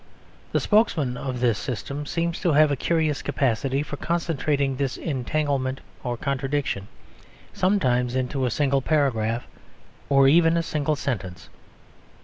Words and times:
The 0.51 0.59
spokesmen 0.59 1.15
of 1.15 1.41
this 1.41 1.59
system 1.59 2.07
seem 2.07 2.31
to 2.31 2.53
have 2.53 2.71
a 2.71 2.75
curious 2.75 3.21
capacity 3.21 3.83
for 3.83 3.97
concentrating 3.97 4.75
this 4.77 4.97
entanglement 4.97 5.79
or 6.03 6.17
contradiction, 6.17 6.87
sometimes 7.53 8.15
into 8.15 8.47
a 8.47 8.49
single 8.49 8.81
paragraph, 8.81 9.45
or 10.09 10.27
even 10.27 10.57
a 10.57 10.63
single 10.63 10.95
sentence. 10.95 11.49